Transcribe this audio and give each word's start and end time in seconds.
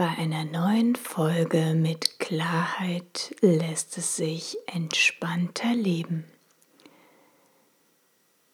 bei 0.00 0.08
einer 0.16 0.46
neuen 0.46 0.96
Folge 0.96 1.74
mit 1.74 2.18
Klarheit 2.18 3.36
lässt 3.42 3.98
es 3.98 4.16
sich 4.16 4.56
entspannter 4.64 5.74
leben. 5.74 6.24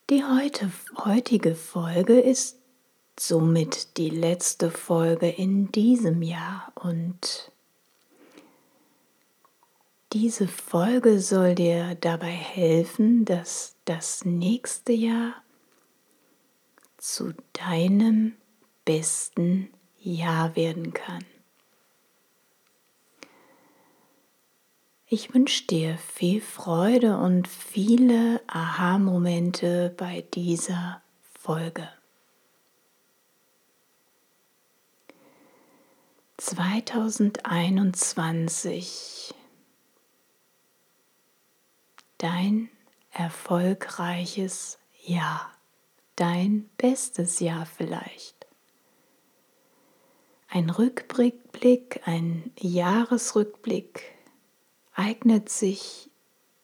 Die 0.09 0.25
heute, 0.25 0.69
heutige 1.05 1.55
Folge 1.55 2.19
ist 2.19 2.57
somit 3.17 3.95
die 3.95 4.09
letzte 4.09 4.69
Folge 4.69 5.29
in 5.29 5.71
diesem 5.71 6.21
Jahr 6.21 6.73
und 6.75 7.49
diese 10.11 10.49
Folge 10.49 11.21
soll 11.21 11.55
dir 11.55 11.95
dabei 11.95 12.27
helfen, 12.27 13.23
dass 13.23 13.77
das 13.85 14.25
nächste 14.25 14.91
Jahr 14.91 15.33
zu 16.97 17.33
deinem 17.53 18.33
besten 18.83 19.69
Jahr 19.97 20.53
werden 20.57 20.91
kann. 20.91 21.23
Ich 25.09 25.33
wünsche 25.33 25.65
dir 25.65 25.97
viel 25.97 26.41
Freude 26.41 27.17
und 27.17 27.47
viele 27.47 28.41
Aha-Momente 28.47 29.95
bei 29.95 30.25
dieser 30.33 31.01
Folge. 31.39 31.87
2021 36.35 39.33
Dein 42.17 42.69
erfolgreiches 43.11 44.77
Jahr, 45.05 45.53
dein 46.17 46.69
bestes 46.75 47.39
Jahr 47.39 47.65
vielleicht. 47.65 48.45
Ein 50.49 50.69
Rückblick, 50.69 52.01
ein 52.03 52.51
Jahresrückblick 52.59 54.16
eignet 54.97 55.47
sich 55.47 56.09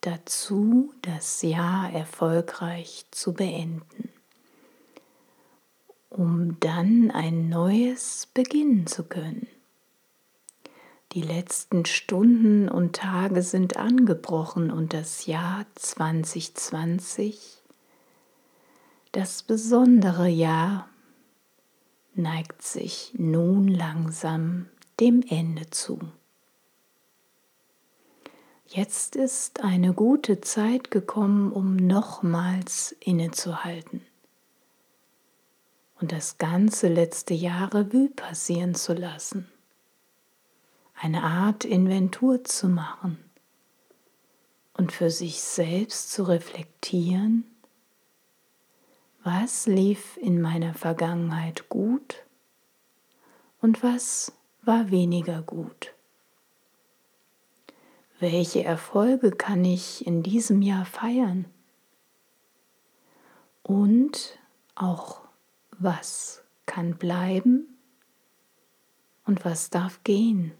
dazu, 0.00 0.92
das 1.00 1.40
Jahr 1.42 1.90
erfolgreich 1.92 3.06
zu 3.10 3.32
beenden, 3.32 4.10
um 6.10 6.58
dann 6.60 7.10
ein 7.10 7.48
neues 7.48 8.28
beginnen 8.34 8.86
zu 8.86 9.04
können. 9.04 9.46
Die 11.12 11.22
letzten 11.22 11.86
Stunden 11.86 12.68
und 12.68 12.96
Tage 12.96 13.40
sind 13.42 13.76
angebrochen 13.76 14.72
und 14.72 14.92
das 14.92 15.26
Jahr 15.26 15.64
2020, 15.76 17.62
das 19.12 19.44
besondere 19.44 20.28
Jahr, 20.28 20.88
neigt 22.16 22.62
sich 22.62 23.12
nun 23.16 23.68
langsam 23.68 24.66
dem 24.98 25.22
Ende 25.22 25.70
zu. 25.70 26.00
Jetzt 28.76 29.14
ist 29.14 29.62
eine 29.62 29.92
gute 29.92 30.40
Zeit 30.40 30.90
gekommen, 30.90 31.52
um 31.52 31.76
nochmals 31.76 32.90
innezuhalten. 32.98 34.04
Und 36.00 36.10
das 36.10 36.38
ganze 36.38 36.88
letzte 36.88 37.34
Jahr 37.34 37.72
Revue 37.72 38.08
passieren 38.08 38.74
zu 38.74 38.92
lassen, 38.92 39.48
eine 40.96 41.22
Art 41.22 41.64
Inventur 41.64 42.42
zu 42.42 42.68
machen. 42.68 43.16
Und 44.76 44.90
für 44.90 45.08
sich 45.08 45.40
selbst 45.40 46.10
zu 46.10 46.24
reflektieren, 46.24 47.44
was 49.22 49.66
lief 49.66 50.16
in 50.16 50.42
meiner 50.42 50.74
Vergangenheit 50.74 51.68
gut 51.68 52.24
und 53.60 53.84
was 53.84 54.32
war 54.62 54.90
weniger 54.90 55.42
gut. 55.42 55.93
Welche 58.20 58.62
Erfolge 58.64 59.32
kann 59.32 59.64
ich 59.64 60.06
in 60.06 60.22
diesem 60.22 60.62
Jahr 60.62 60.84
feiern? 60.84 61.46
Und 63.62 64.38
auch 64.74 65.22
was 65.78 66.42
kann 66.66 66.96
bleiben 66.96 67.66
und 69.26 69.44
was 69.44 69.70
darf 69.70 70.02
gehen? 70.04 70.52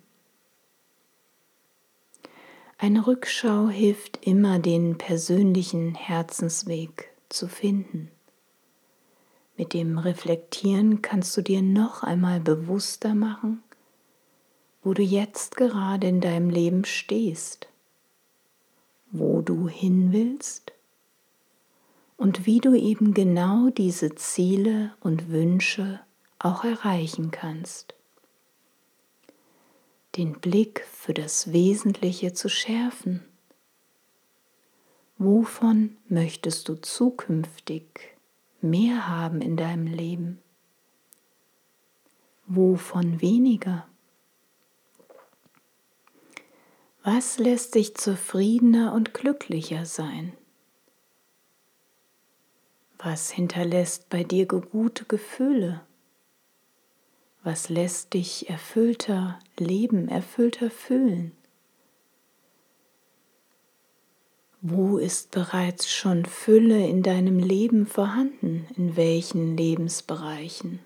Eine 2.78 3.06
Rückschau 3.06 3.68
hilft 3.68 4.26
immer, 4.26 4.58
den 4.58 4.98
persönlichen 4.98 5.94
Herzensweg 5.94 7.10
zu 7.28 7.46
finden. 7.46 8.10
Mit 9.56 9.72
dem 9.72 9.98
Reflektieren 9.98 11.00
kannst 11.00 11.36
du 11.36 11.42
dir 11.42 11.62
noch 11.62 12.02
einmal 12.02 12.40
bewusster 12.40 13.14
machen, 13.14 13.62
wo 14.84 14.92
du 14.92 15.02
jetzt 15.02 15.56
gerade 15.56 16.06
in 16.06 16.20
deinem 16.20 16.50
Leben 16.50 16.84
stehst, 16.84 17.68
wo 19.10 19.40
du 19.40 19.66
hin 19.66 20.12
willst 20.12 20.72
und 22.18 22.44
wie 22.44 22.60
du 22.60 22.74
eben 22.74 23.14
genau 23.14 23.70
diese 23.70 24.14
Ziele 24.14 24.94
und 25.00 25.30
Wünsche 25.30 26.00
auch 26.38 26.64
erreichen 26.64 27.30
kannst. 27.30 27.94
Den 30.16 30.34
Blick 30.34 30.86
für 30.92 31.14
das 31.14 31.52
Wesentliche 31.52 32.34
zu 32.34 32.50
schärfen. 32.50 33.24
Wovon 35.16 35.96
möchtest 36.08 36.68
du 36.68 36.74
zukünftig 36.74 38.16
mehr 38.60 39.08
haben 39.08 39.40
in 39.40 39.56
deinem 39.56 39.86
Leben? 39.86 40.40
Wovon 42.46 43.22
weniger? 43.22 43.88
Was 47.06 47.38
lässt 47.38 47.74
dich 47.74 47.94
zufriedener 47.96 48.94
und 48.94 49.12
glücklicher 49.12 49.84
sein? 49.84 50.32
Was 52.96 53.30
hinterlässt 53.30 54.08
bei 54.08 54.24
dir 54.24 54.46
gute 54.46 55.04
Gefühle? 55.04 55.82
Was 57.42 57.68
lässt 57.68 58.14
dich 58.14 58.48
erfüllter 58.48 59.38
leben, 59.58 60.08
erfüllter 60.08 60.70
fühlen? 60.70 61.32
Wo 64.62 64.96
ist 64.96 65.30
bereits 65.30 65.92
schon 65.92 66.24
Fülle 66.24 66.88
in 66.88 67.02
deinem 67.02 67.38
Leben 67.38 67.86
vorhanden? 67.86 68.66
In 68.78 68.96
welchen 68.96 69.58
Lebensbereichen? 69.58 70.78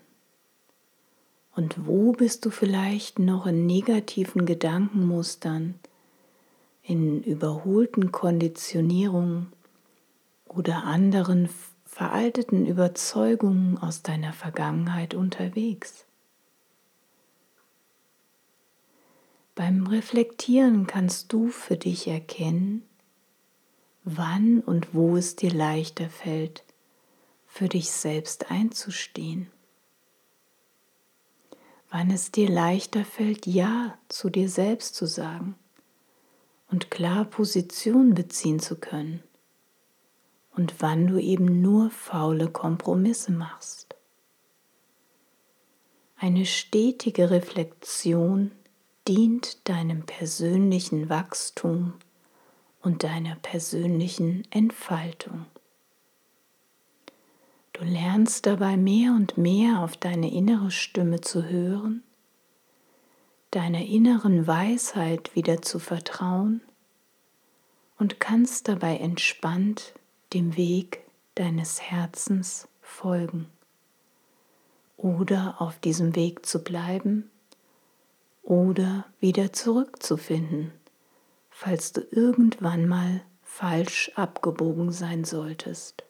Und 1.55 1.87
wo 1.87 2.11
bist 2.11 2.45
du 2.45 2.49
vielleicht 2.49 3.19
noch 3.19 3.45
in 3.45 3.65
negativen 3.65 4.45
Gedankenmustern, 4.45 5.75
in 6.89 7.21
überholten 7.21 8.11
Konditionierungen 8.11 9.53
oder 10.47 10.85
anderen 10.85 11.47
veralteten 11.85 12.65
Überzeugungen 12.65 13.77
aus 13.77 14.01
deiner 14.01 14.33
Vergangenheit 14.33 15.13
unterwegs. 15.13 16.05
Beim 19.53 19.85
Reflektieren 19.85 20.87
kannst 20.87 21.31
du 21.31 21.49
für 21.49 21.77
dich 21.77 22.07
erkennen, 22.07 22.81
wann 24.03 24.61
und 24.61 24.95
wo 24.95 25.15
es 25.15 25.35
dir 25.35 25.53
leichter 25.53 26.09
fällt, 26.09 26.63
für 27.45 27.69
dich 27.69 27.91
selbst 27.91 28.49
einzustehen. 28.49 29.51
Wann 31.91 32.09
es 32.09 32.31
dir 32.31 32.49
leichter 32.49 33.05
fällt, 33.05 33.45
Ja 33.45 33.95
zu 34.07 34.31
dir 34.31 34.49
selbst 34.49 34.95
zu 34.95 35.05
sagen 35.05 35.55
und 36.71 36.91
klar 36.91 37.25
Position 37.25 38.13
beziehen 38.13 38.59
zu 38.59 38.75
können. 38.75 39.23
Und 40.55 40.81
wann 40.81 41.07
du 41.07 41.17
eben 41.17 41.61
nur 41.61 41.89
faule 41.89 42.49
Kompromisse 42.49 43.31
machst. 43.31 43.95
Eine 46.17 46.45
stetige 46.45 47.31
Reflexion 47.31 48.51
dient 49.07 49.67
deinem 49.69 50.05
persönlichen 50.05 51.09
Wachstum 51.09 51.93
und 52.81 53.03
deiner 53.03 53.35
persönlichen 53.35 54.43
Entfaltung. 54.51 55.45
Du 57.73 57.85
lernst 57.85 58.45
dabei 58.45 58.75
mehr 58.75 59.13
und 59.13 59.37
mehr 59.37 59.79
auf 59.81 59.95
deine 59.95 60.29
innere 60.31 60.71
Stimme 60.71 61.21
zu 61.21 61.45
hören, 61.45 62.03
deiner 63.51 63.85
inneren 63.85 64.47
Weisheit 64.47 65.35
wieder 65.35 65.61
zu 65.61 65.79
vertrauen 65.79 66.61
und 67.97 68.19
kannst 68.19 68.67
dabei 68.67 68.97
entspannt 68.97 69.93
dem 70.33 70.55
Weg 70.55 71.03
deines 71.35 71.81
Herzens 71.81 72.67
folgen 72.81 73.47
oder 74.97 75.55
auf 75.59 75.79
diesem 75.79 76.15
Weg 76.15 76.45
zu 76.45 76.63
bleiben 76.63 77.29
oder 78.43 79.05
wieder 79.19 79.53
zurückzufinden, 79.53 80.71
falls 81.49 81.93
du 81.93 82.01
irgendwann 82.11 82.87
mal 82.87 83.21
falsch 83.43 84.11
abgebogen 84.15 84.91
sein 84.91 85.23
solltest. 85.23 86.03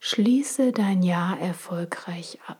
Schließe 0.00 0.72
dein 0.72 1.02
Jahr 1.02 1.38
erfolgreich 1.38 2.38
ab. 2.46 2.58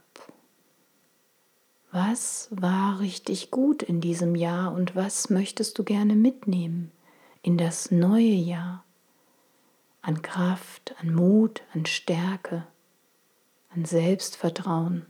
Was 1.91 2.49
war 2.51 3.01
richtig 3.01 3.51
gut 3.51 3.83
in 3.83 4.03
diesem 4.03 4.35
Jahr 4.35 4.75
und 4.75 4.95
was 4.95 5.31
möchtest 5.31 5.79
du 5.79 5.85
gerne 5.85 6.17
mitnehmen 6.17 6.93
in 7.41 7.57
das 7.57 7.91
neue 7.91 8.25
Jahr? 8.25 8.85
An 10.03 10.21
Kraft, 10.21 10.95
an 11.01 11.15
Mut, 11.15 11.63
an 11.73 11.87
Stärke, 11.87 12.67
an 13.71 13.87
Selbstvertrauen 13.87 15.07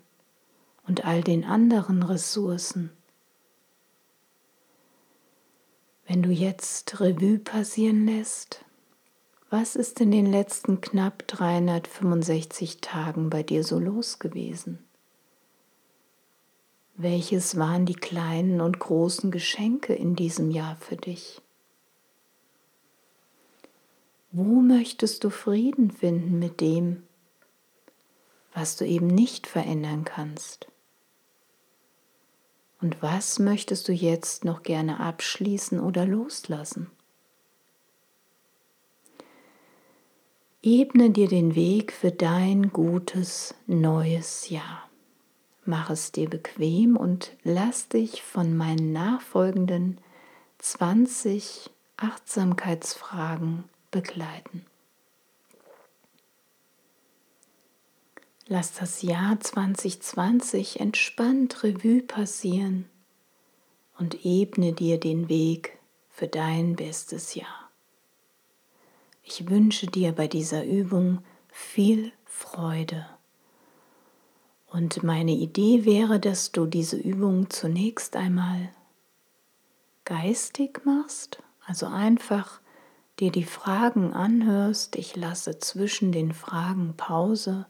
und 0.86 1.04
all 1.04 1.22
den 1.22 1.44
anderen 1.44 2.04
Ressourcen. 2.04 2.90
Wenn 6.06 6.22
du 6.22 6.31
jetzt 6.31 7.00
Revue 7.00 7.40
passieren 7.40 8.06
lässt, 8.06 8.64
was 9.50 9.74
ist 9.74 10.00
in 10.00 10.12
den 10.12 10.26
letzten 10.26 10.81
knapp 10.81 11.26
365 11.26 12.81
Tagen 12.81 13.31
bei 13.31 13.42
dir 13.42 13.64
so 13.64 13.81
los 13.81 14.20
gewesen? 14.20 14.88
Welches 17.00 17.56
waren 17.56 17.86
die 17.86 17.94
kleinen 17.94 18.60
und 18.60 18.80
großen 18.80 19.30
Geschenke 19.30 19.94
in 19.94 20.16
diesem 20.16 20.50
Jahr 20.50 20.74
für 20.80 20.96
dich? 20.96 21.40
Wo 24.32 24.60
möchtest 24.60 25.22
du 25.22 25.30
Frieden 25.30 25.92
finden 25.92 26.40
mit 26.40 26.60
dem, 26.60 27.04
was 28.52 28.74
du 28.74 28.84
eben 28.84 29.06
nicht 29.06 29.46
verändern 29.46 30.02
kannst? 30.02 30.66
Und 32.80 33.00
was 33.00 33.38
möchtest 33.38 33.86
du 33.86 33.92
jetzt 33.92 34.44
noch 34.44 34.64
gerne 34.64 34.98
abschließen 34.98 35.78
oder 35.78 36.04
loslassen? 36.04 36.90
Ebne 40.62 41.10
dir 41.10 41.28
den 41.28 41.54
Weg 41.54 41.92
für 41.92 42.10
dein 42.10 42.72
gutes 42.72 43.54
neues 43.68 44.48
Jahr. 44.48 44.88
Mach 45.69 45.91
es 45.91 46.12
dir 46.12 46.31
bequem 46.31 46.97
und 46.97 47.37
lass 47.44 47.88
dich 47.91 48.23
von 48.23 48.56
meinen 48.56 48.91
nachfolgenden 48.94 50.00
20 50.56 51.69
Achtsamkeitsfragen 51.99 53.65
begleiten. 53.91 54.65
Lass 58.47 58.73
das 58.73 59.03
Jahr 59.03 59.38
2020 59.38 60.81
entspannt 60.81 61.62
Revue 61.62 62.00
passieren 62.00 62.88
und 63.99 64.25
ebne 64.25 64.73
dir 64.73 64.99
den 64.99 65.29
Weg 65.29 65.76
für 66.09 66.29
dein 66.29 66.76
bestes 66.76 67.35
Jahr. 67.35 67.70
Ich 69.23 69.50
wünsche 69.50 69.87
dir 69.87 70.12
bei 70.12 70.29
dieser 70.29 70.65
Übung 70.65 71.23
viel 71.50 72.11
Freude. 72.25 73.06
Und 74.70 75.03
meine 75.03 75.32
Idee 75.32 75.85
wäre, 75.85 76.20
dass 76.20 76.53
du 76.53 76.67
diese 76.67 76.97
Übung 76.97 77.49
zunächst 77.50 78.17
einmal 78.17 78.70
geistig 80.05 80.82
machst, 80.85 81.43
also 81.67 81.87
einfach 81.87 82.61
dir 83.19 83.32
die 83.32 83.44
Fragen 83.44 84.12
anhörst. 84.12 84.97
Ich 84.97 85.17
lasse 85.17 85.59
zwischen 85.59 86.12
den 86.12 86.32
Fragen 86.32 86.94
Pause, 86.97 87.67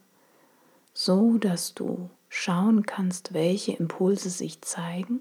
so 0.93 1.39
dass 1.39 1.75
du 1.75 2.11
schauen 2.29 2.85
kannst, 2.85 3.33
welche 3.33 3.73
Impulse 3.73 4.31
sich 4.31 4.61
zeigen. 4.63 5.21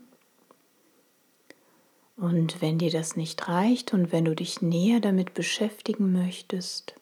Und 2.17 2.61
wenn 2.61 2.79
dir 2.79 2.91
das 2.91 3.15
nicht 3.15 3.47
reicht 3.47 3.93
und 3.93 4.11
wenn 4.11 4.25
du 4.25 4.35
dich 4.35 4.61
näher 4.61 4.99
damit 4.99 5.35
beschäftigen 5.35 6.11
möchtest, 6.11 6.96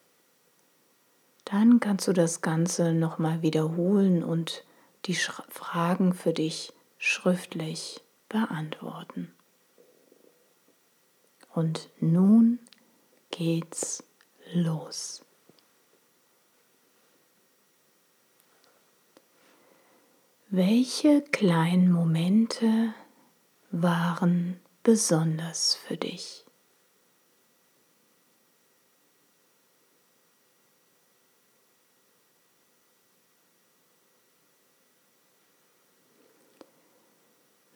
dann 1.46 1.80
kannst 1.80 2.08
du 2.08 2.14
das 2.14 2.42
Ganze 2.42 2.94
nochmal 2.94 3.42
wiederholen 3.42 4.24
und 4.24 4.66
die 5.06 5.16
Fragen 5.16 6.14
für 6.14 6.34
dich 6.34 6.74
schriftlich 6.98 8.02
beantworten. 8.30 9.32
Und 11.54 11.90
nun 12.00 12.60
geht's 13.32 14.04
los. 14.54 15.24
Welche 20.50 21.22
kleinen 21.22 21.92
Momente 21.92 22.94
waren 23.72 24.60
besonders 24.84 25.76
für 25.76 25.98
dich. 25.98 26.45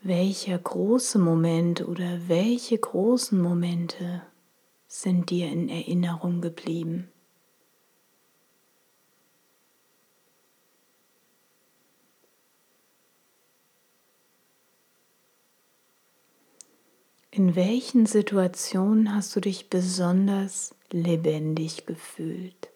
Welcher 0.09 0.57
große 0.57 1.19
Moment 1.19 1.87
oder 1.87 2.27
welche 2.27 2.75
großen 2.75 3.39
Momente 3.39 4.23
sind 4.87 5.29
dir 5.29 5.51
in 5.51 5.69
Erinnerung 5.69 6.41
geblieben? 6.41 7.11
In 17.29 17.55
welchen 17.55 18.07
Situationen 18.07 19.13
hast 19.13 19.35
du 19.35 19.41
dich 19.41 19.69
besonders 19.69 20.73
lebendig 20.89 21.85
gefühlt? 21.85 22.71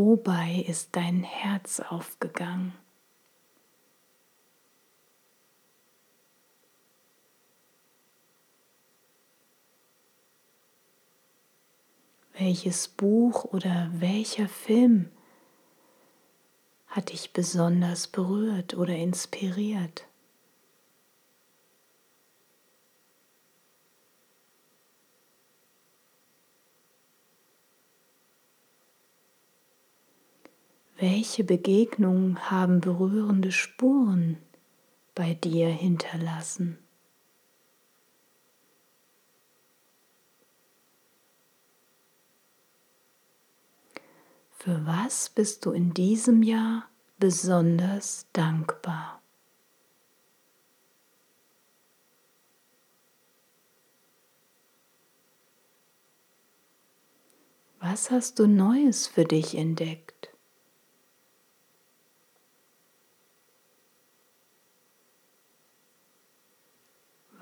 Wobei 0.00 0.64
ist 0.68 0.94
dein 0.94 1.24
Herz 1.24 1.80
aufgegangen? 1.80 2.72
Welches 12.32 12.86
Buch 12.86 13.42
oder 13.46 13.90
welcher 13.92 14.48
Film 14.48 15.10
hat 16.86 17.10
dich 17.10 17.32
besonders 17.32 18.06
berührt 18.06 18.74
oder 18.74 18.94
inspiriert? 18.94 20.06
Welche 31.00 31.44
Begegnungen 31.44 32.50
haben 32.50 32.80
berührende 32.80 33.52
Spuren 33.52 34.36
bei 35.14 35.34
dir 35.34 35.68
hinterlassen. 35.68 36.76
Für 44.50 44.84
was 44.86 45.28
bist 45.28 45.64
du 45.64 45.70
in 45.70 45.94
diesem 45.94 46.42
Jahr 46.42 46.88
besonders 47.20 48.26
dankbar? 48.32 49.22
Was 57.78 58.10
hast 58.10 58.40
du 58.40 58.48
Neues 58.48 59.06
für 59.06 59.24
dich 59.24 59.54
entdeckt? 59.56 60.07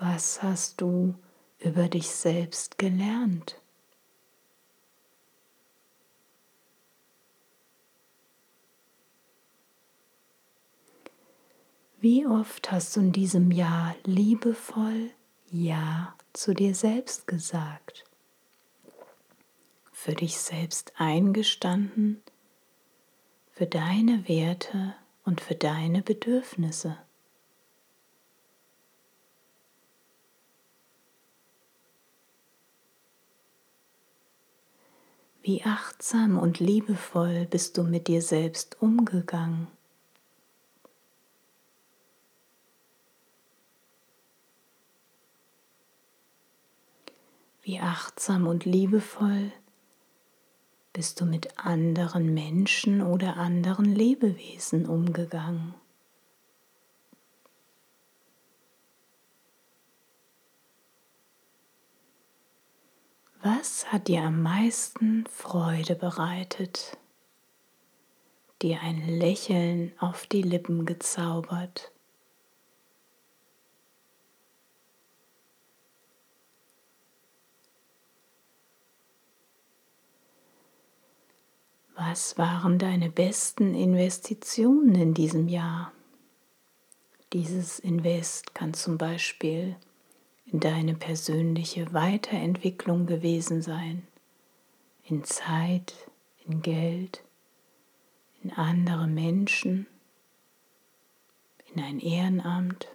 Was 0.09 0.41
hast 0.41 0.79
du 0.79 1.15
über 1.59 1.89
dich 1.89 2.09
selbst 2.09 2.77
gelernt? 2.77 3.61
Wie 11.99 12.25
oft 12.25 12.71
hast 12.71 12.95
du 12.95 13.01
in 13.01 13.11
diesem 13.11 13.51
Jahr 13.51 13.95
liebevoll 14.05 15.11
Ja 15.51 16.15
zu 16.31 16.53
dir 16.53 16.73
selbst 16.73 17.27
gesagt? 17.27 18.05
Für 19.91 20.13
dich 20.13 20.37
selbst 20.37 20.93
eingestanden, 20.95 22.23
für 23.51 23.65
deine 23.65 24.25
Werte 24.29 24.95
und 25.25 25.41
für 25.41 25.55
deine 25.55 26.01
Bedürfnisse. 26.01 26.97
Wie 35.47 35.63
achtsam 35.63 36.37
und 36.37 36.59
liebevoll 36.59 37.47
bist 37.49 37.77
du 37.77 37.83
mit 37.83 38.09
dir 38.09 38.21
selbst 38.21 38.81
umgegangen? 38.81 39.67
Wie 47.61 47.79
achtsam 47.79 48.45
und 48.45 48.65
liebevoll 48.65 49.53
bist 50.91 51.21
du 51.21 51.25
mit 51.25 51.57
anderen 51.57 52.33
Menschen 52.33 53.01
oder 53.01 53.37
anderen 53.37 53.85
Lebewesen 53.85 54.85
umgegangen? 54.85 55.75
Was 63.49 63.93
hat 63.93 64.09
dir 64.09 64.23
am 64.23 64.41
meisten 64.41 65.25
Freude 65.27 65.95
bereitet, 65.95 66.97
dir 68.61 68.81
ein 68.81 69.07
Lächeln 69.07 69.93
auf 69.99 70.27
die 70.27 70.41
Lippen 70.41 70.85
gezaubert? 70.85 71.93
Was 81.95 82.37
waren 82.37 82.77
deine 82.79 83.09
besten 83.09 83.73
Investitionen 83.73 84.93
in 84.95 85.13
diesem 85.13 85.47
Jahr? 85.47 85.93
Dieses 87.31 87.79
Invest 87.79 88.53
kann 88.53 88.73
zum 88.73 88.97
Beispiel 88.97 89.77
in 90.51 90.59
deine 90.59 90.95
persönliche 90.95 91.93
Weiterentwicklung 91.93 93.05
gewesen 93.05 93.61
sein, 93.61 94.07
in 95.03 95.23
Zeit, 95.23 95.93
in 96.45 96.61
Geld, 96.61 97.23
in 98.43 98.53
andere 98.53 99.07
Menschen, 99.07 99.87
in 101.73 101.83
ein 101.83 101.99
Ehrenamt. 101.99 102.87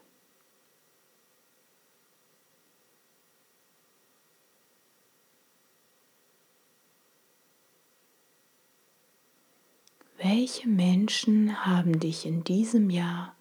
Welche 10.16 10.68
Menschen 10.68 11.66
haben 11.66 11.98
dich 11.98 12.24
in 12.24 12.44
diesem 12.44 12.90
Jahr 12.90 13.34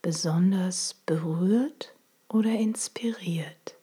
besonders 0.00 0.94
berührt 1.04 1.92
oder 2.32 2.50
inspiriert? 2.50 3.76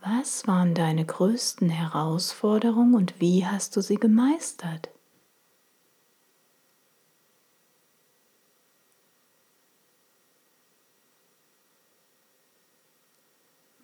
Was 0.00 0.48
waren 0.48 0.74
deine 0.74 1.06
größten 1.06 1.70
Herausforderungen 1.70 2.94
und 2.94 3.20
wie 3.20 3.46
hast 3.46 3.76
du 3.76 3.80
sie 3.80 3.94
gemeistert? 3.94 4.88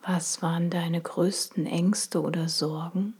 Was 0.02 0.42
waren 0.42 0.70
deine 0.70 1.00
größten 1.00 1.66
Ängste 1.66 2.22
oder 2.22 2.48
Sorgen 2.48 3.14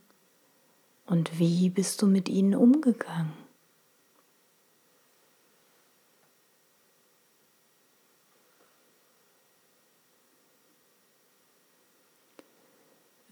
und 1.08 1.38
wie 1.38 1.70
bist 1.70 2.02
du 2.02 2.06
mit 2.06 2.28
ihnen 2.28 2.54
umgegangen? 2.54 3.32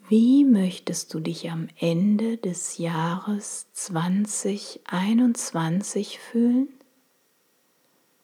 Wie 0.09 0.45
möchtest 0.45 1.13
du 1.15 1.21
dich 1.21 1.51
am 1.51 1.69
Ende 1.79 2.37
des 2.37 2.79
Jahres 2.79 3.67
2021 3.73 6.19
fühlen? 6.19 6.69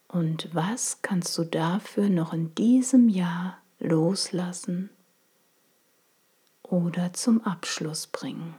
Und 0.07 0.55
was 0.55 1.03
kannst 1.03 1.37
du 1.39 1.45
dafür 1.45 2.09
noch 2.09 2.33
in 2.33 2.55
diesem 2.55 3.09
Jahr 3.09 3.59
loslassen 3.81 4.91
oder 6.63 7.13
zum 7.13 7.43
Abschluss 7.43 8.07
bringen. 8.07 8.55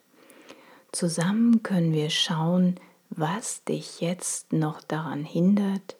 Zusammen 0.92 1.62
können 1.62 1.92
wir 1.92 2.08
schauen, 2.08 2.76
was 3.10 3.64
dich 3.64 4.00
jetzt 4.00 4.54
noch 4.54 4.80
daran 4.80 5.24
hindert, 5.24 5.96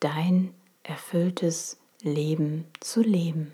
dein 0.00 0.52
erfülltes 0.82 1.78
Leben 2.02 2.64
zu 2.80 3.02
leben. 3.02 3.52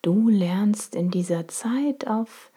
Du 0.00 0.30
lernst 0.30 0.94
in 0.94 1.10
dieser 1.10 1.48
Zeit 1.48 2.06
auf 2.06 2.50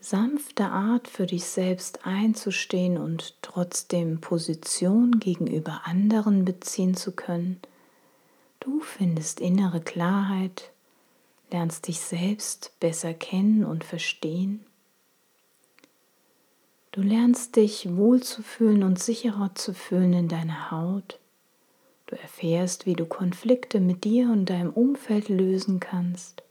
sanfte 0.00 0.66
Art 0.66 1.08
für 1.08 1.26
dich 1.26 1.44
selbst 1.44 2.04
einzustehen 2.04 2.98
und 2.98 3.40
trotzdem 3.40 4.20
Position 4.20 5.20
gegenüber 5.20 5.82
anderen 5.84 6.44
beziehen 6.44 6.94
zu 6.96 7.12
können 7.12 7.60
Du 8.64 8.78
findest 8.78 9.40
innere 9.40 9.80
Klarheit, 9.80 10.70
lernst 11.50 11.88
dich 11.88 11.98
selbst 11.98 12.70
besser 12.78 13.12
kennen 13.12 13.64
und 13.64 13.82
verstehen. 13.82 14.64
Du 16.92 17.00
lernst 17.00 17.56
dich 17.56 17.96
wohlzufühlen 17.96 18.82
und 18.82 18.98
sicherer 18.98 19.54
zu 19.54 19.72
fühlen 19.72 20.12
in 20.12 20.28
deiner 20.28 20.70
Haut. 20.70 21.18
Du 22.06 22.16
erfährst, 22.16 22.84
wie 22.84 22.92
du 22.92 23.06
Konflikte 23.06 23.80
mit 23.80 24.04
dir 24.04 24.30
und 24.30 24.50
deinem 24.50 24.70
Umfeld 24.70 25.30
lösen 25.30 25.80
kannst. 25.80 26.42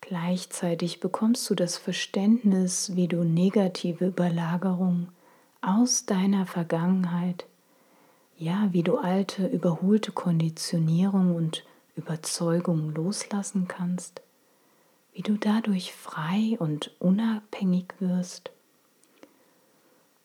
Gleichzeitig 0.00 1.00
bekommst 1.00 1.48
du 1.50 1.54
das 1.54 1.76
Verständnis, 1.76 2.96
wie 2.96 3.06
du 3.06 3.22
negative 3.22 4.06
Überlagerung 4.06 5.08
aus 5.60 6.06
deiner 6.06 6.46
Vergangenheit 6.46 7.44
ja, 8.36 8.68
wie 8.72 8.82
du 8.82 8.96
alte, 8.96 9.46
überholte 9.46 10.12
Konditionierung 10.12 11.34
und 11.34 11.64
Überzeugungen 11.96 12.94
loslassen 12.94 13.68
kannst, 13.68 14.22
wie 15.12 15.22
du 15.22 15.36
dadurch 15.36 15.92
frei 15.92 16.56
und 16.58 16.90
unabhängig 16.98 17.94
wirst 18.00 18.50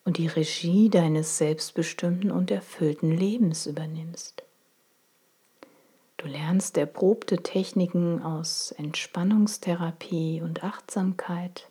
und 0.06 0.18
die 0.18 0.28
Regie 0.28 0.90
deines 0.90 1.38
selbstbestimmten 1.38 2.32
und 2.32 2.52
erfüllten 2.52 3.12
Lebens 3.12 3.66
übernimmst. 3.66 4.44
Du 6.18 6.28
lernst 6.28 6.78
erprobte 6.78 7.38
Techniken 7.38 8.22
aus 8.22 8.72
Entspannungstherapie 8.72 10.42
und 10.42 10.64
Achtsamkeit, 10.64 11.70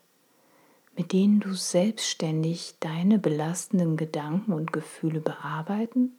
mit 0.97 1.13
denen 1.13 1.41
du 1.41 1.55
selbstständig 1.55 2.75
deine 2.81 3.19
belastenden 3.19 3.97
Gedanken 3.97 4.53
und 4.53 4.73
Gefühle 4.73 5.21
bearbeiten 5.21 6.17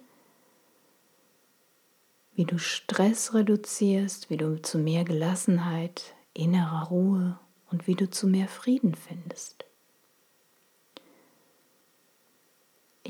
wie 2.39 2.45
du 2.45 2.57
Stress 2.57 3.33
reduzierst, 3.33 4.29
wie 4.29 4.37
du 4.37 4.61
zu 4.61 4.77
mehr 4.77 5.03
Gelassenheit, 5.03 6.15
innerer 6.33 6.87
Ruhe 6.87 7.37
und 7.69 7.85
wie 7.85 7.95
du 7.95 8.09
zu 8.09 8.27
mehr 8.27 8.47
Frieden 8.47 8.95
findest. 8.95 9.65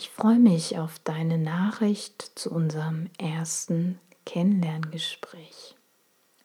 Ich 0.02 0.12
freue 0.12 0.40
mich 0.40 0.78
auf 0.78 0.98
deine 1.00 1.38
Nachricht 1.38 2.32
zu 2.36 2.52
unserem 2.52 3.10
ersten 3.18 4.00
Kennenlerngespräch, 4.26 5.76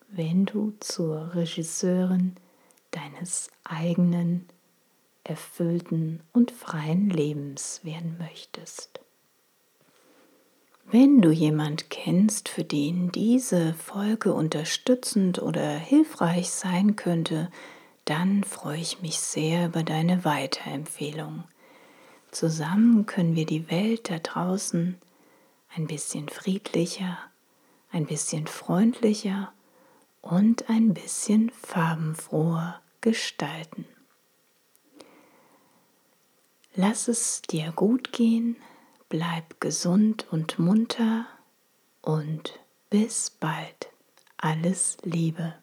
wenn 0.08 0.44
du 0.44 0.72
zur 0.80 1.36
Regisseurin 1.36 2.34
deines 2.90 3.52
eigenen, 3.62 4.48
erfüllten 5.22 6.20
und 6.32 6.50
freien 6.50 7.10
Lebens 7.10 7.78
werden 7.84 8.16
möchtest. 8.18 8.98
Wenn 10.86 11.22
du 11.22 11.30
jemand 11.30 11.90
kennst, 11.90 12.48
für 12.48 12.64
den 12.64 13.12
diese 13.12 13.72
Folge 13.74 14.34
unterstützend 14.34 15.40
oder 15.40 15.78
hilfreich 15.78 16.50
sein 16.50 16.96
könnte, 16.96 17.52
dann 18.04 18.42
freue 18.42 18.80
ich 18.80 19.00
mich 19.00 19.20
sehr 19.20 19.66
über 19.66 19.84
deine 19.84 20.24
Weiterempfehlung. 20.24 21.44
Zusammen 22.34 23.06
können 23.06 23.34
wir 23.34 23.46
die 23.46 23.70
Welt 23.70 24.10
da 24.10 24.18
draußen 24.18 24.98
ein 25.74 25.86
bisschen 25.86 26.28
friedlicher, 26.28 27.18
ein 27.90 28.06
bisschen 28.06 28.46
freundlicher 28.46 29.52
und 30.20 30.68
ein 30.68 30.94
bisschen 30.94 31.50
farbenfroher 31.50 32.80
gestalten. 33.00 33.86
Lass 36.74 37.08
es 37.08 37.40
dir 37.42 37.72
gut 37.72 38.12
gehen 38.12 38.56
bleib 39.14 39.60
gesund 39.60 40.26
und 40.32 40.58
munter 40.58 41.26
und 42.02 42.58
bis 42.90 43.30
bald. 43.30 43.92
Alles 44.36 44.96
Liebe. 45.04 45.54